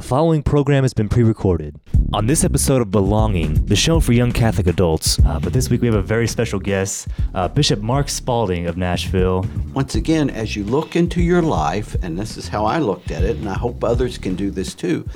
[0.00, 1.78] The following program has been pre recorded.
[2.14, 5.82] On this episode of Belonging, the show for young Catholic adults, uh, but this week
[5.82, 9.44] we have a very special guest, uh, Bishop Mark Spalding of Nashville.
[9.74, 13.24] Once again, as you look into your life, and this is how I looked at
[13.24, 15.06] it, and I hope others can do this too,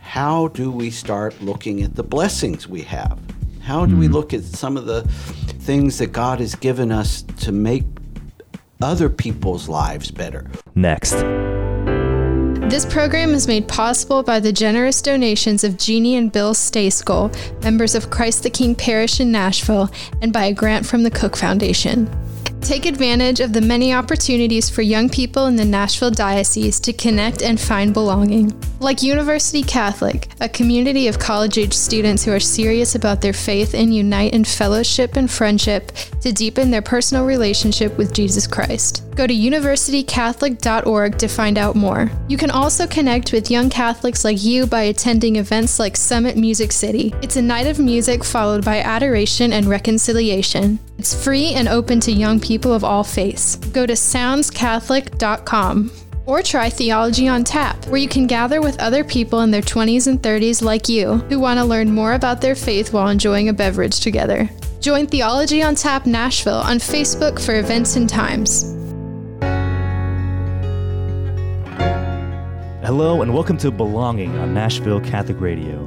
[0.00, 3.20] how do we start looking at the blessings we have?
[3.60, 5.02] How do we look at some of the
[5.60, 7.84] things that God has given us to make
[8.82, 10.50] other people's lives better?
[10.74, 11.24] Next.
[12.68, 17.94] This program is made possible by the generous donations of Jeannie and Bill Stayskull, members
[17.94, 19.88] of Christ the King Parish in Nashville,
[20.20, 22.10] and by a grant from the Cook Foundation.
[22.66, 27.40] Take advantage of the many opportunities for young people in the Nashville Diocese to connect
[27.40, 28.60] and find belonging.
[28.80, 33.72] Like University Catholic, a community of college age students who are serious about their faith
[33.72, 39.04] and unite in fellowship and friendship to deepen their personal relationship with Jesus Christ.
[39.14, 42.10] Go to universitycatholic.org to find out more.
[42.28, 46.72] You can also connect with young Catholics like you by attending events like Summit Music
[46.72, 47.14] City.
[47.22, 50.80] It's a night of music followed by adoration and reconciliation.
[50.98, 53.56] It's free and open to young people of all faiths.
[53.56, 55.90] Go to soundscatholic.com.
[56.26, 60.08] Or try Theology on Tap, where you can gather with other people in their 20s
[60.08, 63.52] and 30s like you who want to learn more about their faith while enjoying a
[63.52, 64.50] beverage together.
[64.80, 68.72] Join Theology on Tap Nashville on Facebook for events and times.
[72.84, 75.84] Hello and welcome to Belonging on Nashville Catholic Radio.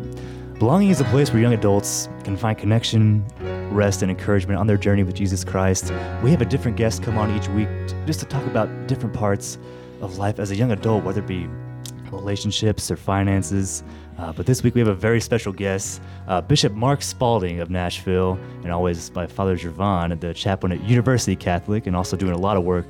[0.60, 3.26] Belonging is a place where young adults can find connection,
[3.72, 5.92] rest, and encouragement on their journey with Jesus Christ.
[6.24, 7.70] We have a different guest come on each week
[8.06, 9.58] just to talk about different parts
[10.02, 11.48] of life as a young adult, whether it be
[12.12, 13.84] relationships or finances.
[14.18, 17.70] Uh, but this week we have a very special guest, uh, Bishop Mark Spalding of
[17.70, 22.38] Nashville, and always by Father Gervon, the chaplain at University Catholic, and also doing a
[22.38, 22.88] lot of work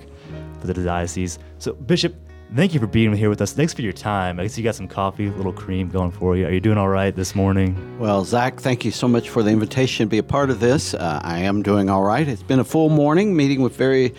[0.59, 1.39] for the diocese.
[1.59, 2.15] So, Bishop,
[2.55, 3.53] thank you for being here with us.
[3.53, 4.39] Thanks for your time.
[4.39, 6.45] I guess you got some coffee, a little cream going for you.
[6.47, 7.97] Are you doing all right this morning?
[7.99, 10.93] Well, Zach, thank you so much for the invitation to be a part of this.
[10.93, 12.27] Uh, I am doing all right.
[12.27, 14.13] It's been a full morning meeting with very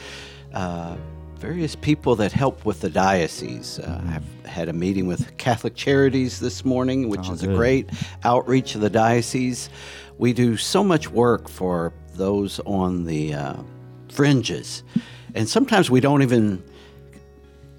[0.53, 0.97] uh,
[1.37, 3.79] various people that help with the diocese.
[3.79, 7.91] Uh, I've had a meeting with Catholic Charities this morning, which Oh, is a great
[8.25, 9.71] outreach of the diocese.
[10.19, 13.55] We do so much work for those on the uh,
[14.11, 14.83] fringes,
[15.35, 16.63] and sometimes we don't even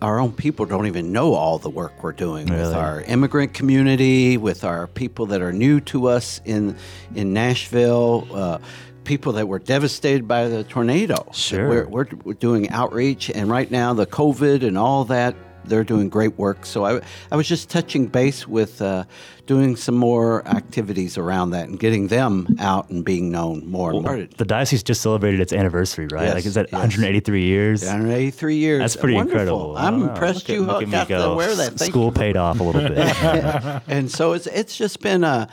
[0.01, 4.38] our own people don't even know all the work we're doing with our immigrant community,
[4.38, 6.75] with our people that are new to us in
[7.16, 8.57] in Nashville, uh,
[9.03, 11.29] people that were devastated by the tornado.
[11.34, 11.67] Sure.
[11.67, 15.35] we're, we're, we're doing outreach, and right now the COVID and all that.
[15.66, 16.66] They're doing great work.
[16.66, 17.01] So I,
[17.31, 19.05] I was just touching base with uh,
[19.45, 24.03] doing some more activities around that and getting them out and being known more and
[24.03, 24.27] more.
[24.38, 26.23] The diocese just celebrated its anniversary, right?
[26.25, 26.73] Yes, like, is that yes.
[26.73, 27.81] 183 years?
[27.83, 28.79] 183 years.
[28.79, 29.39] That's pretty Wonderful.
[29.41, 29.77] incredible.
[29.77, 31.73] I'm impressed you at me got to wear that.
[31.73, 32.11] Thank School you.
[32.11, 32.97] paid off a little bit.
[33.88, 35.47] and so it's it's just been a.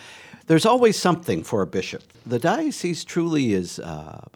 [0.46, 2.02] There's always something for a bishop.
[2.24, 4.26] The diocese truly is a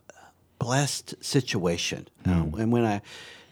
[0.59, 3.01] blessed situation, Uh, and when I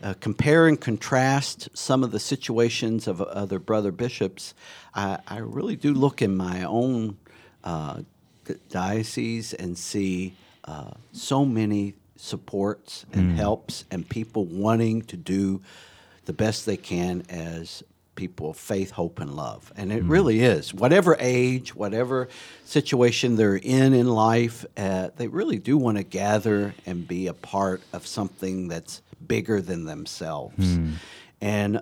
[0.02, 4.54] uh, compare and contrast some of the situations of other brother bishops,
[4.94, 7.18] I, I really do look in my own
[7.64, 8.02] uh,
[8.68, 10.34] diocese and see
[10.64, 15.60] uh, so many supports and helps and people wanting to do
[16.26, 17.82] the best they can as
[18.14, 19.72] people of faith, hope, and love.
[19.76, 20.74] And it really is.
[20.74, 22.28] Whatever age, whatever
[22.66, 27.32] situation they're in in life, uh, they really do want to gather and be a
[27.32, 30.78] part of something that's bigger than themselves.
[31.40, 31.80] And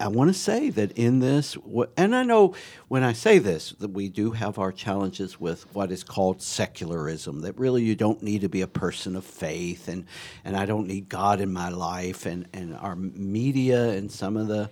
[0.00, 1.56] I want to say that in this,
[1.96, 2.54] and I know
[2.86, 7.40] when I say this, that we do have our challenges with what is called secularism,
[7.40, 10.06] that really you don't need to be a person of faith, and,
[10.44, 14.46] and I don't need God in my life, and, and our media and some of
[14.46, 14.70] the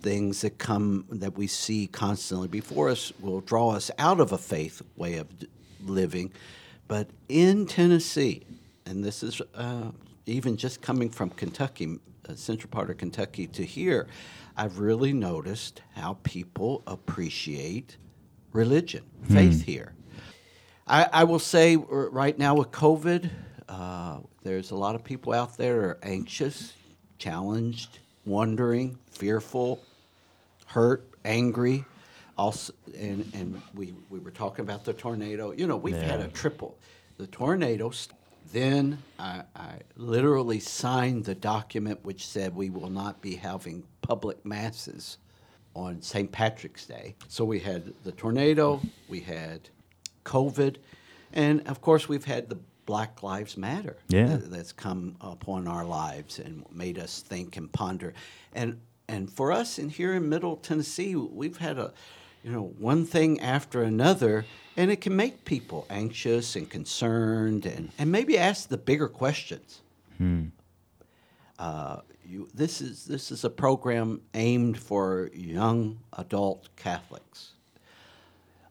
[0.00, 4.38] things that come that we see constantly before us will draw us out of a
[4.38, 5.28] faith way of
[5.84, 6.32] living.
[6.88, 8.44] But in Tennessee,
[8.86, 9.90] and this is uh,
[10.26, 11.98] even just coming from Kentucky,
[12.28, 14.06] uh, central part of Kentucky to here,
[14.56, 17.96] I've really noticed how people appreciate
[18.52, 19.92] religion, faith here.
[20.86, 23.30] I, I will say right now with COVID,
[23.68, 26.74] uh, there's a lot of people out there are anxious,
[27.18, 29.80] challenged, wondering, fearful,
[30.66, 31.84] hurt, angry.
[32.36, 35.52] Also, and, and we, we were talking about the tornado.
[35.52, 36.76] You know, we've had a triple.
[37.16, 37.90] The tornado.
[37.90, 38.18] st-
[38.52, 44.44] Then I, I literally signed the document which said we will not be having public
[44.44, 45.18] masses
[45.74, 46.30] on St.
[46.30, 47.16] Patrick's Day.
[47.28, 49.68] So we had the tornado, we had
[50.24, 50.76] COVID,
[51.32, 54.26] and of course we've had the Black Lives Matter Yeah.
[54.36, 58.12] that- that's come upon our lives and made us think and ponder.
[58.52, 61.92] And and for us in here in Middle Tennessee, we've had a,
[62.44, 64.44] you know, one thing after another,
[64.76, 69.80] and it can make people anxious and concerned, and and maybe ask the bigger questions.
[71.58, 77.52] Uh, you, this is this is a program aimed for young adult Catholics.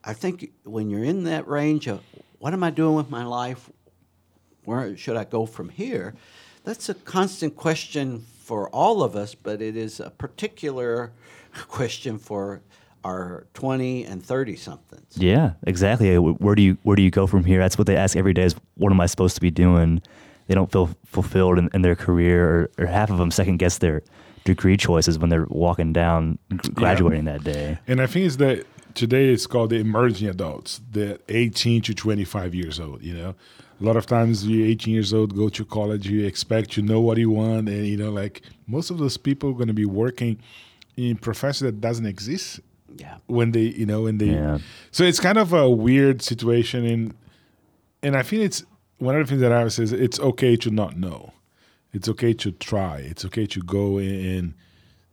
[0.03, 2.01] I think when you're in that range of
[2.37, 3.71] what am I doing with my life,
[4.65, 6.13] where should I go from here,
[6.63, 11.11] that's a constant question for all of us, but it is a particular
[11.67, 12.61] question for
[13.03, 15.17] our 20 and 30 somethings.
[15.17, 16.15] Yeah, exactly.
[16.15, 17.59] Uh, where do you where do you go from here?
[17.59, 18.43] That's what they ask every day.
[18.43, 20.01] Is what am I supposed to be doing?
[20.47, 23.77] They don't feel fulfilled in, in their career, or, or half of them second guess
[23.77, 24.03] their
[24.43, 26.37] degree choices when they're walking down
[26.73, 27.79] graduating that day.
[27.87, 32.53] And I think it's that today it's called the emerging adults, the 18 to 25
[32.53, 33.01] years old.
[33.01, 33.35] You know,
[33.79, 36.99] a lot of times you're 18 years old, go to college, you expect you know
[36.99, 39.85] what you want, and you know, like most of those people are going to be
[39.85, 40.39] working
[40.97, 42.59] in profession that doesn't exist
[42.97, 43.17] Yeah.
[43.27, 44.59] when they you know when they Yeah.
[44.91, 47.13] so it's kind of a weird situation and
[48.01, 48.63] and i think it's
[48.99, 51.33] one of the things that i always say is it's okay to not know
[51.93, 54.53] it's okay to try it's okay to go in and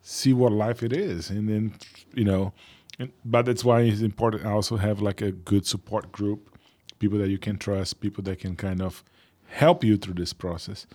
[0.01, 1.73] see what life it is and then
[2.13, 2.53] you know
[2.99, 6.57] and, but that's why it's important i also have like a good support group
[6.99, 9.03] people that you can trust people that can kind of
[9.47, 10.85] help you through this process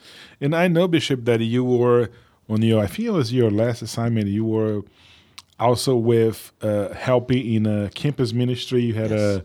[0.40, 2.08] and i know bishop that you were
[2.48, 4.82] on your i think it was your last assignment you were
[5.58, 8.82] also with uh, helping in a campus ministry.
[8.82, 9.44] You had a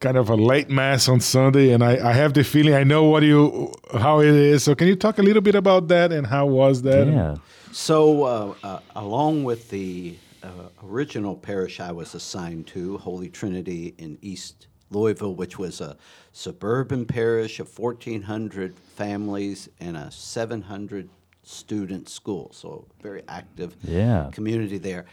[0.00, 3.04] kind of a late mass on Sunday, and I, I have the feeling I know
[3.04, 4.64] what you how it is.
[4.64, 7.06] So can you talk a little bit about that and how was that?
[7.06, 7.36] Yeah.
[7.72, 10.48] So, uh, uh, along with the uh,
[10.82, 15.96] original parish I was assigned to, Holy Trinity in East Louisville, which was a
[16.32, 21.08] suburban parish of 1,400 families and a 700
[21.46, 24.30] student school, so very active Yeah.
[24.32, 25.06] community there.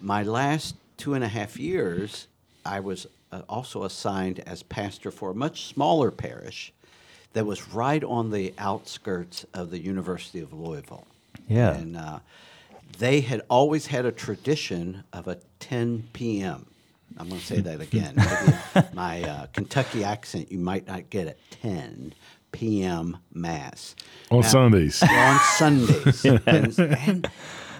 [0.00, 2.26] My last two and a half years,
[2.64, 6.72] I was uh, also assigned as pastor for a much smaller parish
[7.34, 11.06] that was right on the outskirts of the University of Louisville.
[11.48, 11.74] Yeah.
[11.74, 12.18] And uh,
[12.98, 16.66] they had always had a tradition of a 10 p.m.
[17.18, 18.14] I'm going to say that again.
[18.74, 21.38] Maybe my uh, Kentucky accent, you might not get it.
[21.62, 22.12] 10
[22.52, 23.18] p.m.
[23.32, 23.94] Mass.
[24.30, 25.02] On Now- Sundays.
[25.10, 26.24] on Sundays.
[26.46, 27.30] and, and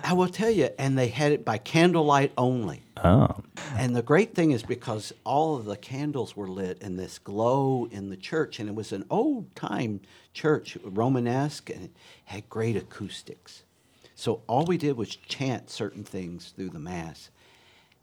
[0.04, 2.82] I will tell you, and they had it by candlelight only.
[3.02, 3.28] Oh.
[3.76, 7.88] And the great thing is because all of the candles were lit and this glow
[7.90, 10.00] in the church, and it was an old time
[10.32, 13.64] church, Romanesque, and it had great acoustics.
[14.14, 17.30] So all we did was chant certain things through the mass.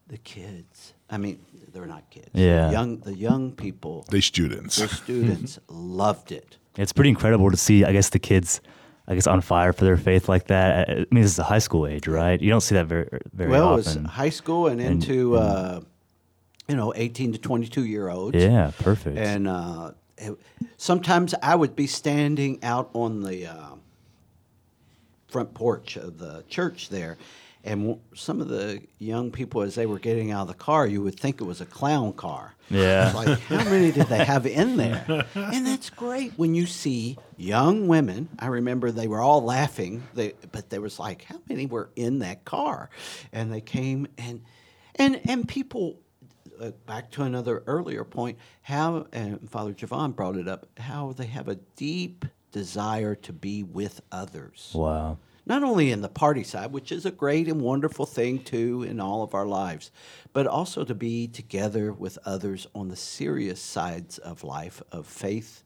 [0.07, 1.39] The kids, I mean,
[1.73, 2.29] they're not kids.
[2.33, 2.71] Yeah.
[2.71, 4.75] Young, the young people, They students.
[4.77, 6.57] the students loved it.
[6.77, 8.61] It's pretty incredible to see, I guess, the kids,
[9.07, 10.89] I guess, on fire for their faith like that.
[10.89, 12.41] I I mean, this is a high school age, right?
[12.41, 14.03] You don't see that very, very well, it often.
[14.03, 15.81] was high school and into, uh,
[16.67, 18.35] you know, 18 to 22 year olds.
[18.37, 19.17] yeah, perfect.
[19.17, 20.33] And uh, it,
[20.77, 23.75] sometimes I would be standing out on the uh,
[25.27, 27.17] front porch of the church there.
[27.65, 30.85] And w- some of the young people, as they were getting out of the car,
[30.85, 32.55] you would think it was a clown car.
[32.69, 33.13] Yeah.
[33.15, 35.25] Like, how many did they have in there?
[35.35, 38.29] And that's great when you see young women.
[38.37, 42.19] I remember they were all laughing, they, but there was like, how many were in
[42.19, 42.89] that car?
[43.31, 44.41] And they came and
[44.95, 45.99] and and people
[46.59, 51.25] uh, back to another earlier point, how and Father Javon brought it up, how they
[51.25, 55.17] have a deep desire to be with others wow.
[55.45, 58.99] Not only in the party side, which is a great and wonderful thing too in
[58.99, 59.91] all of our lives,
[60.31, 65.63] but also to be together with others on the serious sides of life, of faith,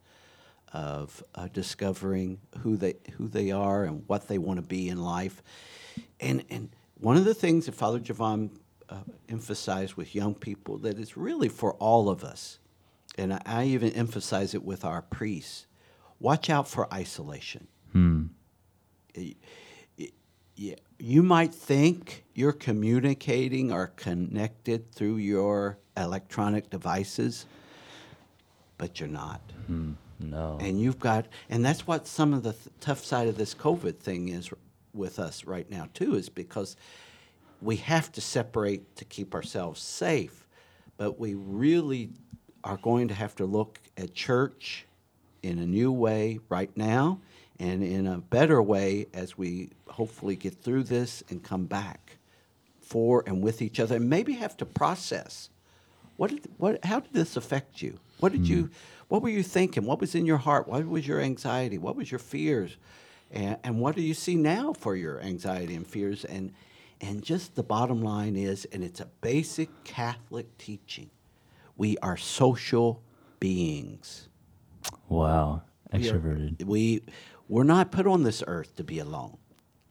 [0.74, 5.02] of uh, discovering who they who they are and what they want to be in
[5.02, 5.42] life,
[6.20, 6.70] and and
[7.00, 8.50] one of the things that Father Javon
[8.90, 8.98] uh,
[9.30, 12.60] emphasized with young people that is really for all of us,
[13.18, 15.68] and I, I even emphasize it with our priests.
[16.20, 17.68] Watch out for isolation
[19.18, 19.34] yeah,
[21.00, 27.46] you might think you're communicating or connected through your electronic devices,
[28.78, 29.42] but you're not.
[29.68, 30.58] Hmm, no.
[30.60, 33.98] And you've got, and that's what some of the th- tough side of this COVID
[33.98, 34.50] thing is
[34.94, 36.76] with us right now, too, is because
[37.62, 40.48] we have to separate to keep ourselves safe,
[40.98, 42.10] but we really
[42.64, 44.86] are going to have to look at church
[45.44, 47.20] in a new way right now
[47.60, 52.18] and in a better way as we hopefully get through this and come back
[52.82, 55.50] for and with each other and maybe have to process.
[56.18, 58.00] What did, what how did this affect you?
[58.20, 58.74] What did you hmm.
[59.08, 59.86] what were you thinking?
[59.86, 60.68] What was in your heart?
[60.68, 61.78] What was your anxiety?
[61.78, 62.78] What was your fears?
[63.32, 66.26] And, and what do you see now for your anxiety and fears?
[66.26, 66.54] And
[67.02, 71.10] And just the bottom line is, and it's a basic Catholic teaching,
[71.76, 73.02] we are social
[73.40, 74.30] beings.
[75.10, 75.62] Wow.
[75.94, 76.64] We are- Extroverted.
[76.66, 77.02] We
[77.48, 79.38] we're not put on this earth to be alone.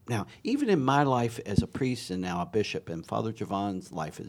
[0.09, 3.93] Now, even in my life as a priest and now a bishop, and Father Javon's
[3.93, 4.21] life,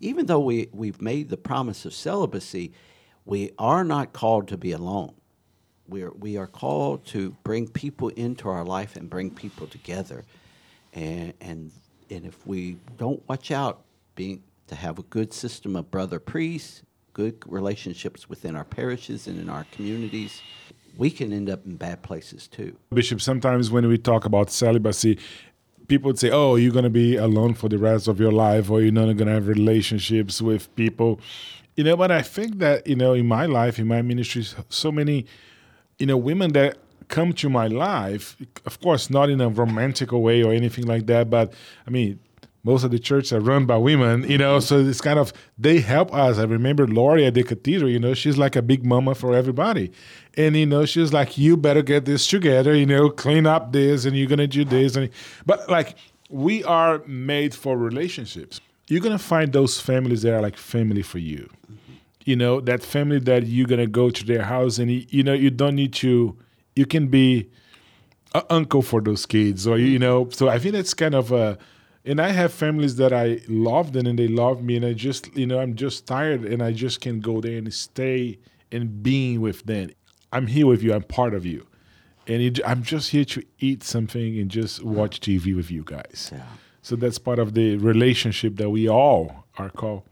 [0.00, 2.72] even though we we've made the promise of celibacy,
[3.24, 5.14] we are not called to be alone.
[5.86, 10.24] We are we are called to bring people into our life and bring people together,
[10.92, 11.70] and and
[12.10, 13.84] and if we don't watch out,
[14.16, 16.82] being to have a good system of brother priests,
[17.12, 20.42] good relationships within our parishes and in our communities,
[20.96, 22.76] we can end up in bad places too.
[22.92, 25.18] Bishop, sometimes when we talk about celibacy,
[25.88, 28.70] people would say, "Oh, you're going to be alone for the rest of your life,
[28.70, 31.20] or you're not going to have relationships with people."
[31.76, 34.92] You know, but I think that you know, in my life, in my ministry, so
[34.92, 35.26] many,
[35.98, 36.78] you know, women that
[37.08, 41.28] come to my life, of course, not in a romantic way or anything like that,
[41.28, 41.52] but
[41.86, 42.20] I mean,
[42.62, 45.80] most of the churches are run by women, you know, so it's kind of they
[45.80, 46.38] help us.
[46.38, 49.92] I remember Lori at the cathedral, you know, she's like a big mama for everybody.
[50.36, 54.04] And you know, she's like, You better get this together, you know, clean up this
[54.04, 55.10] and you're gonna do this and
[55.46, 55.96] but like
[56.28, 58.60] we are made for relationships.
[58.88, 61.48] You're gonna find those families that are like family for you.
[62.26, 65.50] You know, that family that you're gonna go to their house and you, know, you
[65.50, 66.36] don't need to
[66.76, 67.48] you can be
[68.34, 71.58] a uncle for those kids or you know so i think that's kind of a
[72.04, 75.34] and i have families that i loved and, and they love me and i just
[75.36, 78.38] you know i'm just tired and i just can go there and stay
[78.72, 79.90] and being with them.
[80.32, 80.92] I'm here with you.
[80.92, 81.66] I'm part of you.
[82.26, 86.30] And it, i'm just here to eat something and just watch tv with you guys.
[86.32, 86.42] Yeah.
[86.82, 90.02] so that's part of the relationship that we all are called.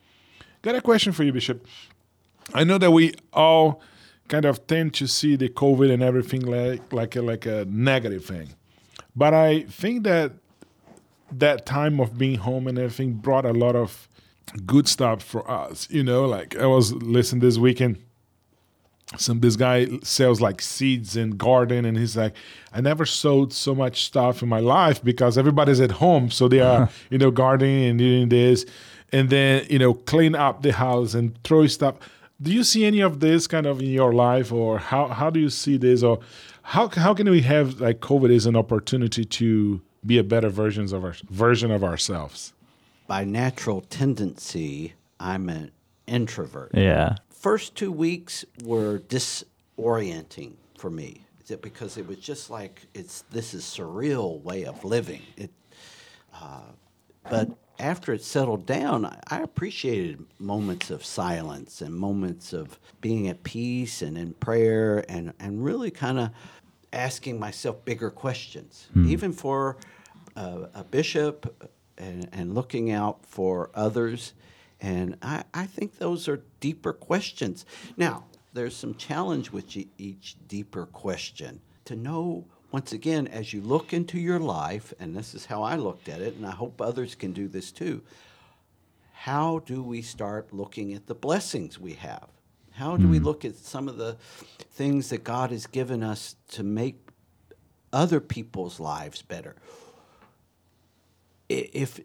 [0.63, 1.67] Got a question for you bishop.
[2.55, 3.83] I know that we all
[4.27, 8.25] kind of tend to see the COVID and everything like like a, like a negative
[8.25, 8.49] thing,
[9.15, 10.33] but I think that
[11.33, 14.09] that time of being home and everything brought a lot of
[14.67, 15.89] good stuff for us.
[15.91, 17.99] You know, like I was listening this weekend.
[19.17, 22.35] Some this guy sells like seeds and garden, and he's like,
[22.75, 26.61] I never sowed so much stuff in my life because everybody's at home, so they
[26.61, 28.67] are you know gardening and doing this,
[29.11, 31.97] and then you know clean up the house and throw stuff.
[32.41, 35.41] Do you see any of this kind of in your life, or how how do
[35.41, 36.21] you see this, or
[36.63, 40.93] how how can we have like COVID as an opportunity to be a better versions
[40.93, 42.53] of our version of ourselves?
[43.07, 45.71] By natural tendency, I'm an
[46.07, 46.71] introvert.
[46.75, 47.17] Yeah.
[47.31, 53.23] first two weeks were disorienting for me Is it- because it was just like it's
[53.31, 55.51] this is surreal way of living it
[56.35, 56.61] uh,
[57.29, 63.29] but after it settled down I, I appreciated moments of silence and moments of being
[63.29, 66.31] at peace and in prayer and, and really kind of
[66.93, 69.77] asking myself bigger questions even for
[70.37, 74.33] uh, a bishop and, and looking out for others
[74.81, 77.67] and I, I think those are deeper questions.
[77.97, 83.93] Now, there's some challenge with each deeper question to know, once again, as you look
[83.93, 87.15] into your life, and this is how I looked at it, and I hope others
[87.15, 88.03] can do this too.
[89.13, 92.29] How do we start looking at the blessings we have?
[92.79, 94.17] How do we look at some of the
[94.71, 96.97] things that God has given us to make
[97.93, 99.57] other people's lives better?
[101.49, 101.99] If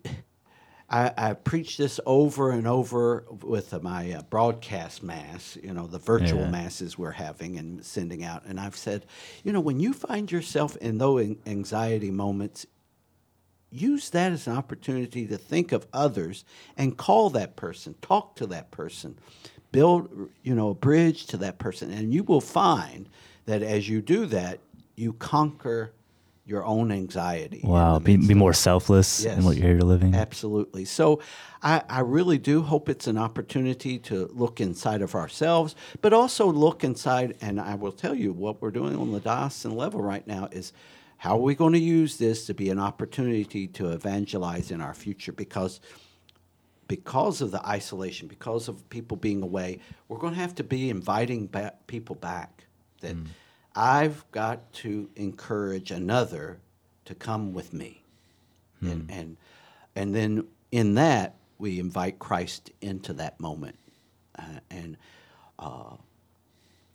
[0.89, 6.00] I, I preach this over and over with my uh, broadcast mass, you know, the
[6.00, 6.50] virtual Yeah.
[6.50, 9.06] masses we're having and sending out, and I've said,
[9.44, 12.65] you know, when you find yourself in those anxiety moments,
[13.70, 16.46] use that as an opportunity to think of others
[16.77, 19.20] and call that person, talk to that person,
[19.74, 23.10] build, you know, a bridge to that person, and you will find
[23.46, 24.60] that as you do that,
[24.96, 25.92] you conquer
[26.46, 27.62] your own anxiety.
[27.63, 28.00] Wow.
[28.00, 30.13] Be, be more selfless in what you're here living.
[30.13, 30.86] Absolutely.
[30.86, 31.22] So
[31.62, 36.51] I, I really do hope it's an opportunity to look inside of ourselves, but also
[36.51, 37.38] look inside.
[37.42, 40.74] And I will tell you what we're doing on the diocesan level right now is
[41.18, 44.94] how are we going to use this to be an opportunity to evangelize in our
[44.94, 45.32] future?
[45.32, 45.80] Because
[46.88, 50.90] because of the isolation, because of people being away, we're going to have to be
[50.90, 52.66] inviting back people back.
[53.02, 53.16] That
[53.75, 56.60] I've got to encourage another
[57.06, 58.04] to come with me,
[58.82, 59.38] and and
[59.96, 63.78] and then in that we invite Christ into that moment,
[64.38, 64.98] uh, and
[65.60, 65.96] uh,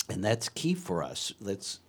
[0.09, 1.33] and that's key for us.
[1.41, 1.81] Let's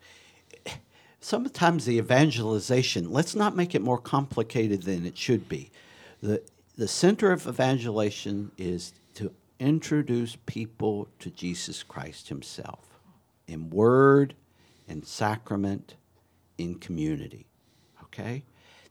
[1.19, 5.71] sometimes the evangelization let's not make it more complicated than it should be.
[6.21, 6.41] The
[6.79, 12.99] the center of evangelization is to introduce people to Jesus Christ himself
[13.47, 14.33] in word
[14.87, 15.95] in sacrament
[16.57, 17.45] in community
[18.03, 18.43] okay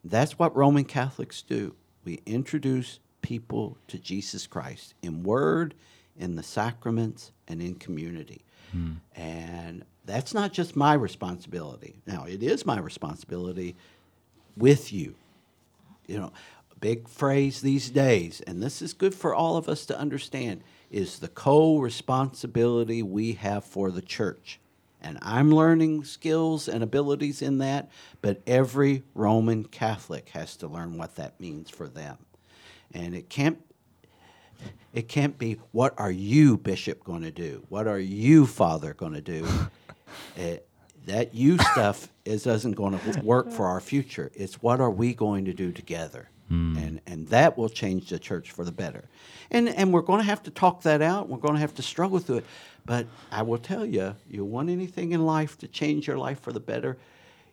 [0.04, 5.74] that's what Roman Catholics do we introduce people to Jesus Christ in word,
[6.16, 8.44] in the sacraments, and in community.
[8.72, 8.92] Hmm.
[9.14, 12.00] And that's not just my responsibility.
[12.06, 13.76] Now, it is my responsibility
[14.56, 15.14] with you.
[16.06, 16.32] You know,
[16.80, 21.18] big phrase these days, and this is good for all of us to understand, is
[21.18, 24.60] the co responsibility we have for the church.
[25.00, 27.88] And I'm learning skills and abilities in that,
[28.20, 32.18] but every Roman Catholic has to learn what that means for them.
[32.92, 33.62] And it can't
[34.92, 37.64] it can't be what are you bishop going to do?
[37.68, 39.46] What are you father going to do?
[40.36, 40.58] It, eh,
[41.06, 44.30] that you stuff is doesn't going to work for our future.
[44.34, 46.28] It's what are we going to do together?
[46.50, 49.04] And and that will change the church for the better.
[49.50, 51.28] And and we're going to have to talk that out.
[51.28, 52.44] We're going to have to struggle through it.
[52.86, 56.52] But I will tell you, you want anything in life to change your life for
[56.52, 56.96] the better,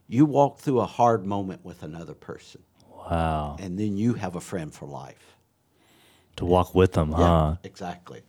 [0.07, 3.57] you walk through a hard moment with another person, Wow.
[3.59, 5.35] and then you have a friend for life.
[6.37, 7.55] To walk with them, Yeah, huh?
[7.63, 8.21] exactly.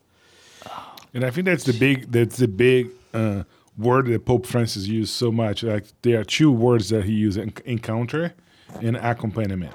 [1.15, 3.45] And I think that's the big that's the big uh,
[3.79, 5.63] word that Pope Francis used so much.
[5.63, 8.35] Like there are two words that he used: encounter
[8.83, 9.73] and accompaniment.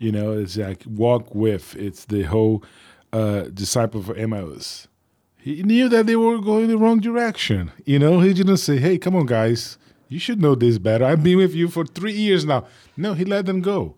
[0.00, 1.76] You know, it's like walk with.
[1.76, 2.64] It's the whole
[3.12, 4.88] uh, disciple of Emmaus.
[5.36, 7.70] He knew that they were going the wrong direction.
[7.84, 9.76] You know, he didn't say, "Hey, come on, guys,
[10.08, 11.04] you should know this better.
[11.04, 12.66] I've been with you for three years now."
[12.96, 13.94] No, he let them go.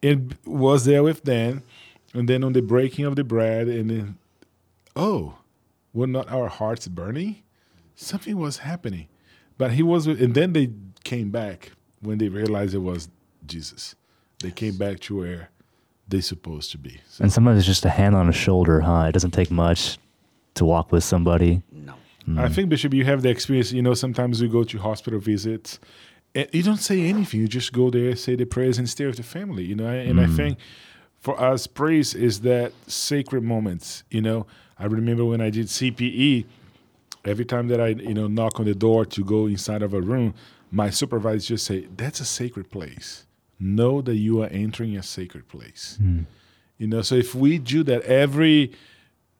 [0.00, 1.64] It was there with them,
[2.12, 4.18] and then on the breaking of the bread, and then,
[4.94, 5.38] oh,
[5.92, 7.42] were not our hearts burning?
[7.96, 9.08] Something was happening.
[9.58, 10.70] But he was, and then they
[11.02, 13.08] came back when they realized it was
[13.46, 13.96] Jesus.
[14.44, 15.48] They came back to where
[16.06, 17.00] they supposed to be.
[17.08, 19.06] So, And sometimes it's just a hand on a shoulder, huh?
[19.08, 19.96] It doesn't take much
[20.56, 21.62] to walk with somebody.
[21.72, 21.94] No.
[22.28, 22.38] Mm.
[22.38, 23.72] I think Bishop, you have the experience.
[23.72, 25.78] You know, sometimes we go to hospital visits,
[26.34, 27.40] and you don't say anything.
[27.40, 29.64] You just go there, say the prayers, and stay with the family.
[29.64, 30.36] You know, and I mm.
[30.36, 30.58] think
[31.20, 34.04] for us, praise is that sacred moments.
[34.10, 34.46] You know,
[34.78, 36.44] I remember when I did CPE.
[37.24, 40.02] Every time that I, you know, knock on the door to go inside of a
[40.02, 40.34] room,
[40.70, 43.24] my supervisor just say, "That's a sacred place.
[43.58, 46.22] Know that you are entering a sacred place." Hmm.
[46.78, 48.72] You know, so if we do that every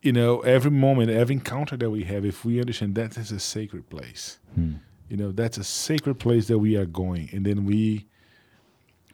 [0.05, 3.41] you know, every moment, every encounter that we have, if we understand that is a
[3.41, 4.75] sacred place, hmm.
[5.09, 8.07] you know, that's a sacred place that we are going, and then we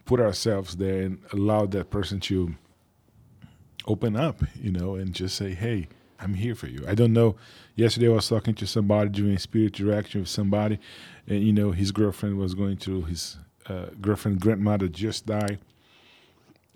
[0.04, 2.56] put ourselves there and allow that person to
[3.86, 5.86] open up, you know, and just say, "Hey,
[6.18, 7.36] I'm here for you." I don't know.
[7.76, 10.80] Yesterday, I was talking to somebody doing spirit direction with somebody,
[11.28, 13.36] and you know, his girlfriend was going through his
[13.68, 15.58] uh, girlfriend grandmother just died.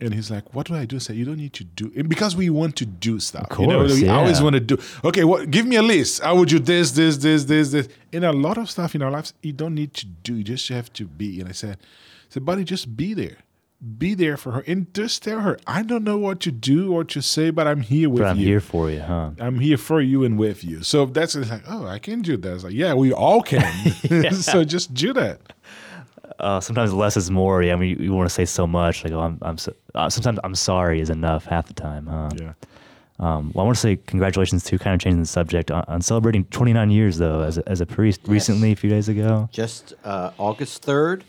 [0.01, 2.09] And he's like, "What do I do?" I say, "You don't need to do it
[2.09, 3.47] because we want to do stuff.
[3.59, 4.77] you know, course, we always want to do.
[5.05, 5.51] Okay, what?
[5.51, 6.21] Give me a list.
[6.23, 7.89] I would do this, this, this, this, this.
[8.13, 10.35] And a lot of stuff in our lives, you don't need to do.
[10.35, 11.41] You just have to be.
[11.41, 13.39] And I said, I said, buddy, just be there.
[13.99, 17.05] Be there for her, and just tell her, I don't know what to do or
[17.05, 18.47] to say, but I'm here with But I'm you.
[18.47, 19.31] here for you, huh?
[19.39, 20.83] I'm here for you and with you.
[20.83, 22.55] So that's like, oh, I can do that.
[22.55, 23.71] It's like, yeah, we all can.
[24.33, 25.53] so just do that.
[26.39, 27.63] Uh, sometimes less is more.
[27.63, 29.05] Yeah, I mean, you, you want to say so much.
[29.05, 32.31] Like, oh, I'm, I'm so, uh, sometimes I'm sorry is enough half the time, huh?
[32.39, 32.53] Yeah.
[33.21, 36.03] Um, well, I want to say congratulations to kind of changing the subject on, on
[36.03, 39.49] celebrating 29 years though as a, as a priest recently, a few days ago.
[39.53, 41.23] Just uh, August 3rd.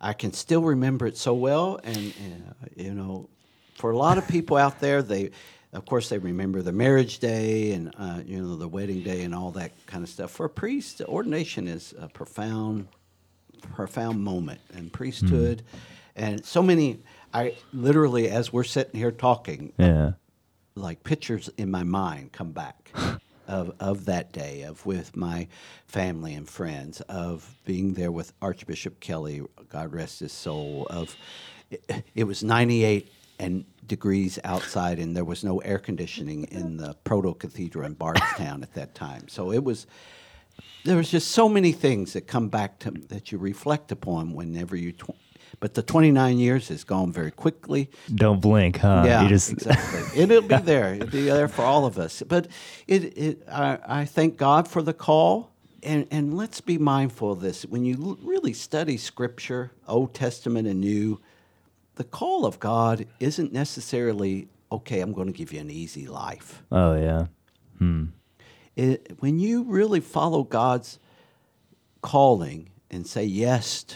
[0.00, 1.80] I can still remember it so well.
[1.82, 3.28] And, uh, you know,
[3.74, 5.30] for a lot of people out there, they,
[5.72, 9.34] of course, they remember the marriage day and, uh, you know, the wedding day and
[9.34, 10.30] all that kind of stuff.
[10.30, 12.88] For a priest, ordination is a profound,
[13.60, 14.88] profound moment in mm-hmm.
[14.88, 15.62] priesthood.
[16.14, 17.00] And so many,
[17.32, 20.12] I literally, as we're sitting here talking, Yeah.
[20.74, 22.90] like pictures in my mind come back
[23.48, 25.48] of, of that day of with my
[25.86, 31.16] family and friends of being there with archbishop kelly god rest his soul of
[31.70, 36.94] it, it was 98 and degrees outside and there was no air conditioning in the
[37.04, 39.86] proto cathedral in bardstown at that time so it was
[40.84, 44.76] there was just so many things that come back to that you reflect upon whenever
[44.76, 45.16] you tw-
[45.58, 49.04] but the 29 years has gone very quickly Don't blink, huh?
[49.06, 50.22] yeah, just, exactly.
[50.22, 50.94] And it'll be there.
[50.94, 52.22] It'll be there for all of us.
[52.26, 52.48] But
[52.86, 55.52] it, it I, I thank God for the call.
[55.82, 57.64] And, and let's be mindful of this.
[57.64, 61.20] When you l- really study Scripture, Old Testament and New,
[61.94, 66.62] the call of God isn't necessarily, okay, I'm going to give you an easy life.
[66.72, 67.26] Oh, yeah.
[67.78, 68.06] Hmm.
[68.76, 70.98] It, when you really follow God's
[72.02, 73.86] calling and say yes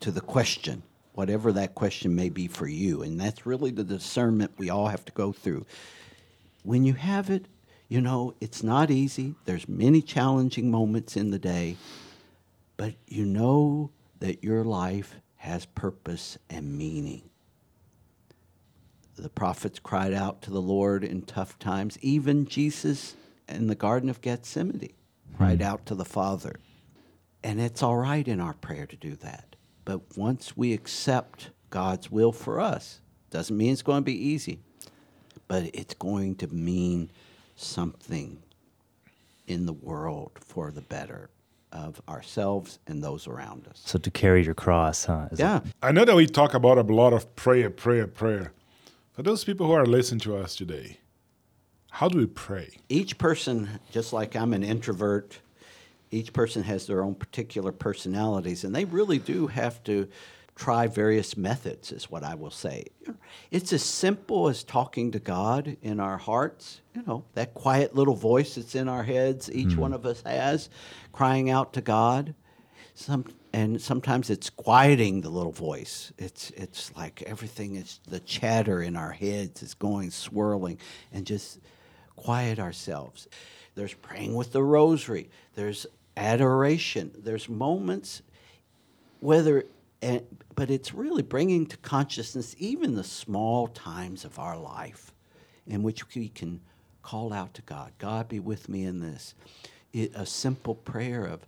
[0.00, 4.52] to the question, whatever that question may be for you, and that's really the discernment
[4.58, 5.66] we all have to go through.
[6.64, 7.46] When you have it,
[7.88, 9.34] you know, it's not easy.
[9.44, 11.76] There's many challenging moments in the day,
[12.78, 13.90] but you know
[14.20, 17.22] that your life has purpose and meaning.
[19.16, 21.98] the prophets cried out to the Lord in tough times.
[22.00, 23.14] Even Jesus
[23.56, 24.90] in the Garden of Gethsemane
[25.36, 25.42] hmm.
[25.42, 26.56] right out to the Father.
[27.44, 29.56] And it's all right in our prayer to do that.
[29.84, 34.60] But once we accept God's will for us, doesn't mean it's going to be easy,
[35.48, 37.10] but it's going to mean
[37.56, 38.42] something
[39.46, 41.30] in the world for the better
[41.72, 43.82] of ourselves and those around us.
[43.84, 45.28] So to carry your cross, huh?
[45.32, 45.60] Is it- Yeah.
[45.82, 48.52] I know that we talk about a lot of prayer, prayer, prayer.
[49.12, 50.98] For those people who are listening to us today,
[51.94, 52.70] how do we pray?
[52.88, 55.38] each person, just like I'm an introvert,
[56.10, 60.08] each person has their own particular personalities, and they really do have to
[60.56, 62.86] try various methods, is what I will say.
[63.50, 68.14] It's as simple as talking to God in our hearts, you know, that quiet little
[68.14, 69.80] voice that's in our heads, each hmm.
[69.80, 70.70] one of us has,
[71.12, 72.34] crying out to God.
[72.94, 76.12] Some, and sometimes it's quieting the little voice.
[76.18, 80.78] It's, it's like everything is, the chatter in our heads is going swirling,
[81.12, 81.58] and just
[82.16, 83.28] quiet ourselves.
[83.74, 85.30] There's praying with the rosary.
[85.54, 87.12] There's adoration.
[87.16, 88.22] There's moments,
[89.20, 89.64] whether,
[90.02, 90.22] and,
[90.54, 95.12] but it's really bringing to consciousness even the small times of our life
[95.66, 96.60] in which we can
[97.02, 97.92] call out to God.
[97.98, 99.34] God, be with me in this.
[99.92, 101.40] It, a simple prayer of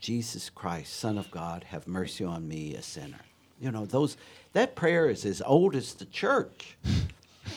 [0.00, 3.20] Jesus Christ, Son of God, have mercy on me, a sinner.
[3.60, 4.16] You know, those
[4.52, 6.76] that prayer is as old as the church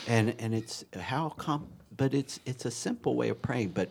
[0.06, 3.70] and and it's how com but it's it's a simple way of praying.
[3.70, 3.90] But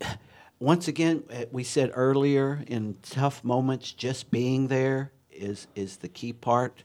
[0.58, 6.08] once again eh, we said earlier in tough moments just being there is is the
[6.08, 6.84] key part.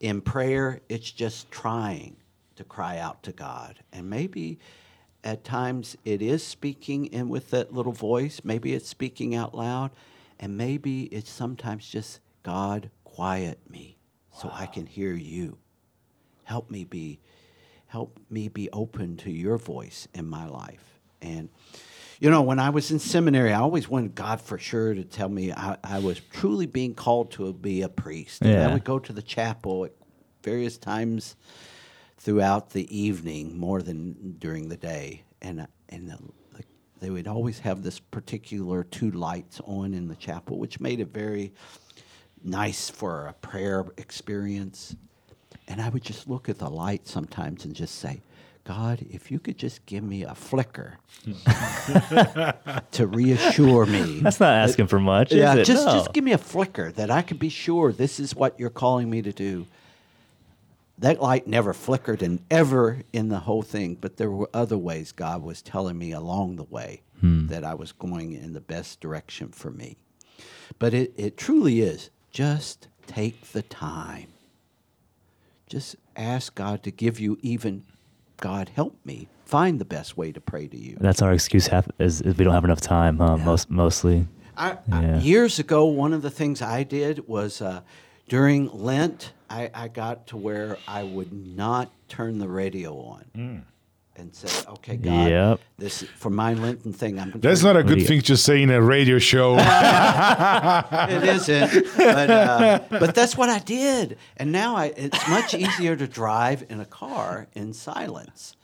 [0.00, 2.16] In prayer it's just trying
[2.56, 3.80] to cry out to god.
[3.92, 4.58] And maybe
[5.22, 8.40] at times it is speaking in with that little voice.
[8.44, 9.90] Maybe it's speaking out loud.
[10.38, 13.98] And maybe it's sometimes just god quiet me
[14.32, 15.58] so i can hear you.
[16.44, 17.18] Help me be
[17.90, 21.00] help me be open to your voice in my life.
[21.20, 21.48] And
[22.20, 25.30] you know when i was in seminary i always wanted god for sure to tell
[25.30, 28.42] me i, I was truly being called to be a priest.
[28.42, 29.92] And i would go to the chapel at
[30.42, 31.36] various times
[32.18, 35.24] throughout the evening more than during the day.
[35.40, 36.18] And and the,
[36.52, 36.64] the,
[37.00, 41.08] they would always have this particular two lights on in the chapel which made it
[41.08, 41.52] very
[42.44, 44.94] nice for a prayer experience
[45.70, 48.22] and I would just look at the light sometimes and just say,
[48.64, 50.98] God, if you could just give me a flicker
[52.90, 54.18] to reassure me.
[54.20, 55.30] That's not asking for much.
[55.30, 55.64] is yeah, it?
[55.64, 55.92] just No.
[55.92, 59.08] just give me a flicker that I could be sure this is what you're calling
[59.08, 59.66] me to do.
[60.98, 65.12] That light never flickered and ever in the whole thing, but there were other ways
[65.12, 67.46] God was telling me along the way hmm.
[67.46, 69.96] that I was going in the best direction for me.
[70.80, 74.26] But it, it truly is just take the time
[75.70, 77.84] just ask God to give you even
[78.36, 80.96] God help me find the best way to pray to you.
[81.00, 81.68] That's our excuse.
[81.68, 83.18] Half is, is we don't have enough time.
[83.18, 83.36] Huh?
[83.38, 84.26] Most mostly.
[84.56, 87.80] I, I- years ago, one of the things I did was uh,
[88.28, 93.64] during Lent, I, I got to where I would not turn the radio on
[94.16, 95.60] and say, "Okay, God, Yep.
[95.78, 98.70] this for my Lenten thing, I'm." That's turn- not a good thing to say in
[98.70, 99.54] a radio show.
[99.58, 105.96] it isn't, but uh, but that's what I did, and now I, it's much easier
[105.96, 108.56] to drive in a car in silence.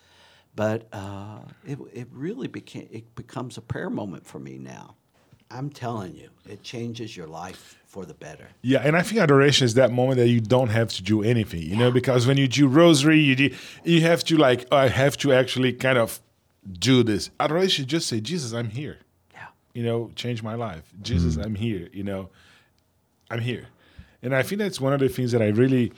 [0.55, 4.97] But uh, it it really became it becomes a prayer moment for me now.
[5.51, 8.49] I'm telling you, it changes your life for the better.
[8.63, 11.63] Yeah, and I think adoration is that moment that you don't have to do anything,
[11.63, 13.55] you know, because when you do rosary, you do,
[13.85, 16.21] you have to like I have to actually kind of
[16.79, 17.31] do this.
[17.39, 18.99] Adoration, is just say, Jesus, I'm here.
[19.33, 19.47] Yeah.
[19.73, 20.83] You know, change my life.
[21.01, 21.45] Jesus, mm-hmm.
[21.45, 21.89] I'm here.
[21.93, 22.29] You know,
[23.31, 23.67] I'm here,
[24.23, 25.93] and I think that's one of the things that I really,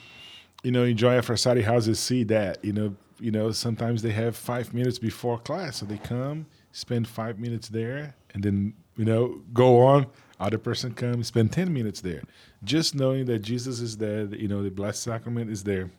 [0.63, 1.99] you know, enjoy at Frassati houses.
[1.99, 5.99] See that, you know, you know, sometimes they have five minutes before class, so they
[5.99, 10.07] come, spend five minutes there, and then you know go on.
[10.39, 12.23] Other person comes, spend ten minutes there,
[12.63, 14.25] just knowing that Jesus is there.
[14.27, 15.91] You know, the blessed sacrament is there.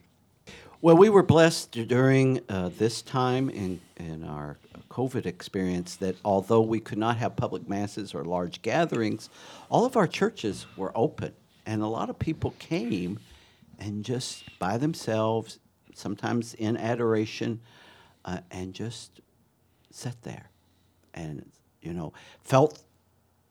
[0.81, 4.57] Well, we were blessed during uh, this time in, in our
[4.89, 9.29] COVID experience that although we could not have public masses or large gatherings,
[9.67, 11.33] all of our churches were open.
[11.65, 13.19] And a lot of people came
[13.77, 15.59] and just by themselves,
[15.93, 17.59] sometimes in adoration,
[18.23, 19.19] uh, and just
[19.91, 20.49] sat there
[21.13, 22.81] and, you know, felt,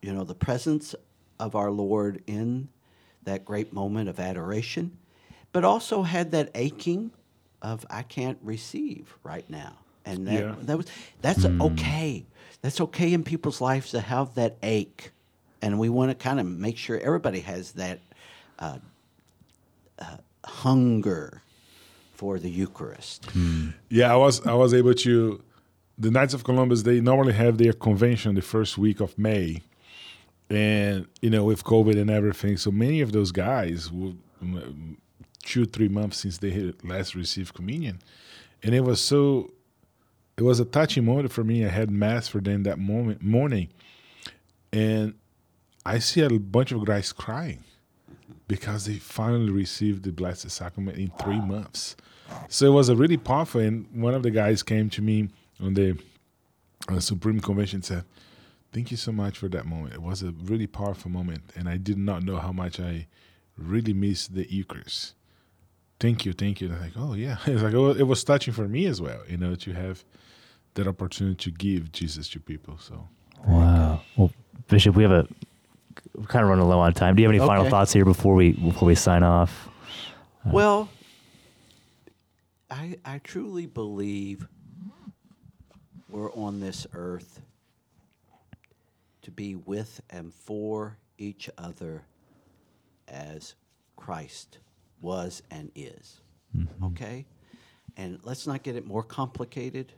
[0.02, 0.94] you know, the presence
[1.38, 2.68] of our Lord in
[3.24, 4.96] that great moment of adoration
[5.52, 7.10] but also had that aching
[7.62, 9.72] of I can't receive right now.
[10.04, 10.54] And that, Yeah.
[10.62, 10.86] that was
[11.22, 12.24] that's okay.
[12.62, 15.10] That's okay in people's lives to have that ache.
[15.62, 17.98] And we want to kind of make sure everybody has that
[18.58, 18.78] uh,
[19.98, 21.42] uh, hunger
[22.14, 23.28] for the Eucharist.
[23.88, 25.42] Yeah, I was I was able to.
[26.00, 29.62] The Knights of Columbus they normally have their convention the first week of May,
[30.50, 34.12] and you know with COVID and everything, so many of those guys were
[35.42, 37.98] two three months since they had last received communion,
[38.62, 39.50] and it was so.
[40.36, 41.64] It was a touching moment for me.
[41.64, 43.70] I had mass for them that moment morning,
[44.72, 45.14] and
[45.84, 47.64] I see a bunch of guys crying
[48.46, 51.96] because they finally received the Blessed Sacrament in three months.
[52.48, 53.60] So it was a really powerful.
[53.60, 55.28] And one of the guys came to me
[55.62, 55.98] on the
[56.88, 58.04] uh, Supreme Convention and said,
[58.72, 59.94] "Thank you so much for that moment.
[59.94, 63.06] It was a really powerful moment, and I did not know how much I
[63.56, 65.14] really missed the Eucharist.
[66.00, 68.54] Thank you, thank you." And I'm like, "Oh yeah," it's like oh, it was touching
[68.54, 69.20] for me as well.
[69.28, 70.04] You know, to have
[70.74, 72.78] that opportunity to give Jesus to people.
[72.78, 73.08] So
[73.46, 74.02] Wow.
[74.16, 74.32] Well,
[74.68, 75.26] Bishop, we have a
[76.14, 77.14] we're kind of running low on time.
[77.14, 79.68] Do you have any final thoughts here before we before we sign off?
[80.44, 80.88] Uh, well,
[82.70, 84.46] I I truly believe
[86.08, 87.40] we're on this earth
[89.28, 92.02] to be with and for each other
[93.06, 93.54] as
[93.94, 94.56] Christ
[95.02, 96.22] was and is.
[96.82, 97.26] Okay?
[97.98, 99.92] And let's not get it more complicated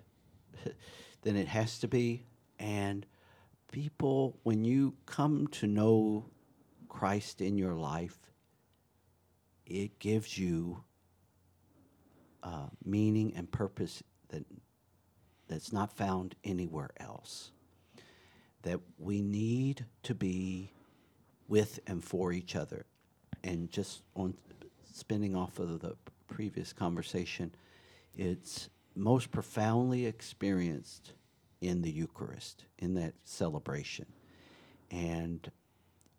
[1.22, 2.24] than it has to be.
[2.58, 3.06] And
[3.70, 6.24] people, when you come to know
[6.88, 8.18] Christ in your life,
[9.64, 10.82] it gives you
[12.42, 14.44] uh, meaning and purpose that
[15.46, 17.52] that's not found anywhere else.
[18.62, 20.72] That we need to be
[21.48, 22.84] with and for each other,
[23.42, 24.34] and just on
[24.92, 25.96] spinning off of the
[26.28, 27.52] previous conversation,
[28.16, 31.12] it's most profoundly experienced
[31.60, 34.06] in the Eucharist, in that celebration,
[34.90, 35.50] and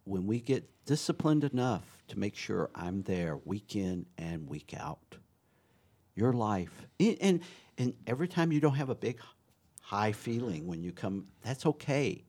[0.06, 5.16] when we get disciplined enough to make sure I'm there week in and week out,
[6.16, 7.42] your life, and, and,
[7.78, 9.20] and every time you don't have a big
[9.82, 12.24] high feeling when you come, that's okay.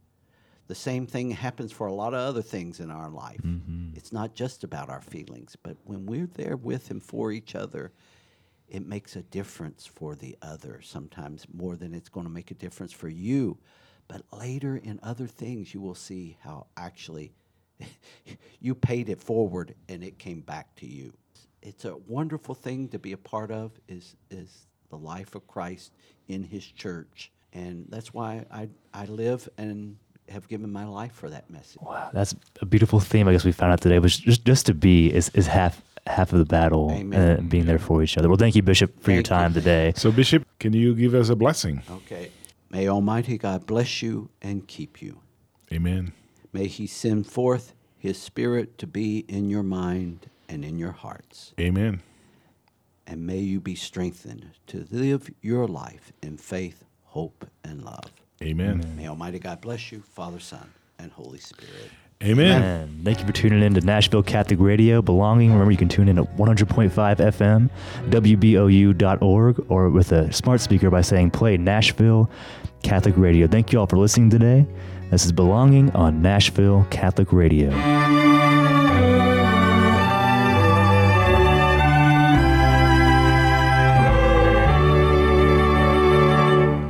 [0.73, 3.43] The same thing happens for a lot of other things in our life.
[3.43, 3.91] Mm-hmm.
[3.95, 7.93] It's not just about our feelings, but when we're there with and for each other,
[8.71, 12.55] it makes a difference for the other, sometimes more than it's going to make a
[12.55, 13.59] difference for you.
[14.09, 17.35] But later in other things, you will see how actually
[18.59, 21.13] you paid it forward and it came back to you.
[21.61, 25.93] It's a wonderful thing to be a part of is is the life of Christ
[26.29, 27.31] in his church.
[27.53, 31.81] And that's why I I live and have given my life for that message.
[31.81, 33.29] Wow, that's a beautiful theme.
[33.29, 33.99] I guess we found out today.
[33.99, 37.39] Was just just to be is, is half half of the battle, uh, Amen.
[37.39, 38.29] and being there for each other.
[38.29, 39.37] Well, thank you, Bishop, for your Thank you.
[39.37, 39.93] time today.
[39.97, 41.83] So, Bishop, can you give us a blessing?
[41.91, 42.31] Okay.
[42.71, 45.21] May Almighty God bless you and keep you.
[45.73, 46.13] Amen.
[46.53, 51.55] May he send forth his spirit to be in your mind and in your hearts.
[51.61, 52.03] Amen.
[53.07, 58.11] And may you be strengthened to live your life in faith, hope, and love.
[58.43, 58.95] Amen.
[58.97, 61.91] May Almighty God bless you, Father, Son, and Holy Spirit.
[62.23, 62.63] Amen.
[62.63, 65.03] And thank you for tuning in to Nashville Catholic Radio.
[65.03, 65.51] Belonging.
[65.51, 67.69] Remember, you can tune in at 100.5 FM,
[68.11, 72.31] WBOU.org, or with a smart speaker by saying play Nashville
[72.85, 73.49] Catholic Radio.
[73.49, 74.67] Thank you all for listening today.
[75.11, 77.71] This is Belonging on Nashville Catholic Radio.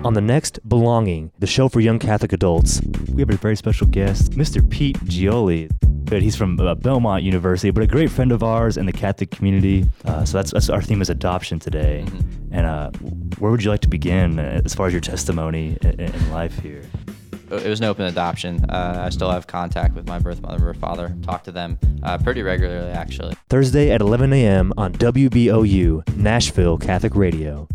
[0.04, 2.80] On the next Belonging, the show for young Catholic adults,
[3.14, 4.68] we have a very special guest, Mr.
[4.68, 5.70] Pete Gioli.
[6.10, 9.88] He's from uh, Belmont University, but a great friend of ours in the Catholic community.
[10.04, 12.04] Uh, so that's, that's our theme is adoption today.
[12.50, 12.90] And uh,
[13.38, 16.58] where would you like to begin uh, as far as your testimony in, in life
[16.58, 16.82] here?
[17.50, 18.64] it was an open adoption.
[18.70, 21.14] Uh, I still have contact with my birth mother or father.
[21.22, 23.36] Talk to them uh, pretty regularly, actually.
[23.48, 24.72] Thursday at 11 a.m.
[24.76, 27.68] on WBOU, Nashville Catholic Radio.